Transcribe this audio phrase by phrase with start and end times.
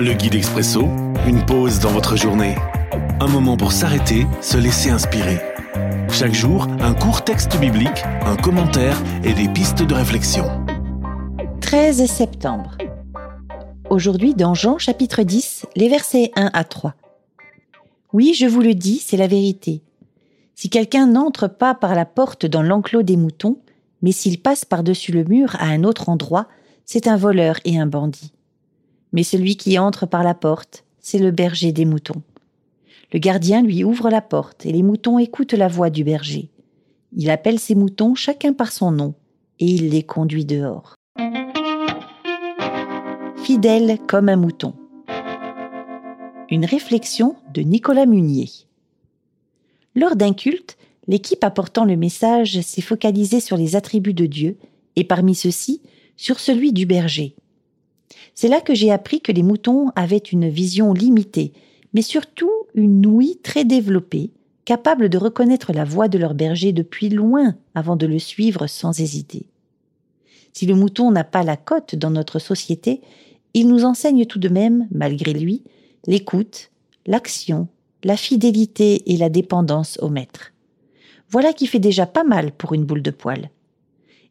[0.00, 0.82] Le guide expresso,
[1.26, 2.54] une pause dans votre journée.
[3.18, 5.40] Un moment pour s'arrêter, se laisser inspirer.
[6.08, 10.44] Chaque jour, un court texte biblique, un commentaire et des pistes de réflexion.
[11.62, 12.78] 13 septembre.
[13.90, 16.94] Aujourd'hui, dans Jean chapitre 10, les versets 1 à 3.
[18.12, 19.82] Oui, je vous le dis, c'est la vérité.
[20.54, 23.58] Si quelqu'un n'entre pas par la porte dans l'enclos des moutons,
[24.02, 26.46] mais s'il passe par-dessus le mur à un autre endroit,
[26.84, 28.32] c'est un voleur et un bandit
[29.12, 32.22] mais celui qui entre par la porte, c'est le berger des moutons.
[33.12, 36.50] Le gardien lui ouvre la porte et les moutons écoutent la voix du berger.
[37.16, 39.14] Il appelle ses moutons chacun par son nom
[39.60, 40.94] et il les conduit dehors.
[43.42, 44.74] Fidèle comme un mouton.
[46.50, 48.50] Une réflexion de Nicolas Munier.
[49.94, 54.58] Lors d'un culte, l'équipe apportant le message s'est focalisée sur les attributs de Dieu
[54.96, 55.80] et parmi ceux-ci
[56.16, 57.34] sur celui du berger.
[58.34, 61.52] C'est là que j'ai appris que les moutons avaient une vision limitée,
[61.94, 64.30] mais surtout une ouïe très développée,
[64.64, 69.00] capable de reconnaître la voix de leur berger depuis loin avant de le suivre sans
[69.00, 69.46] hésiter.
[70.52, 73.00] Si le mouton n'a pas la cote dans notre société,
[73.54, 75.62] il nous enseigne tout de même, malgré lui,
[76.06, 76.70] l'écoute,
[77.06, 77.68] l'action,
[78.04, 80.52] la fidélité et la dépendance au maître.
[81.30, 83.50] Voilà qui fait déjà pas mal pour une boule de poil.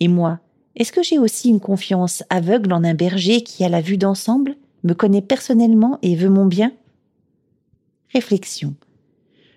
[0.00, 0.40] Et moi,
[0.76, 4.54] est-ce que j'ai aussi une confiance aveugle en un berger qui a la vue d'ensemble,
[4.84, 6.72] me connaît personnellement et veut mon bien?
[8.12, 8.74] Réflexion.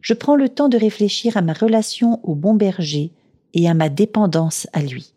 [0.00, 3.10] Je prends le temps de réfléchir à ma relation au bon berger
[3.54, 5.12] et à ma dépendance à lui.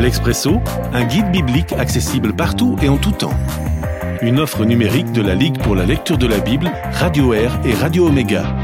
[0.00, 0.56] L'Expresso,
[0.92, 3.34] un guide biblique accessible partout et en tout temps.
[4.22, 7.74] Une offre numérique de la Ligue pour la lecture de la Bible, Radio Air et
[7.74, 8.63] Radio Omega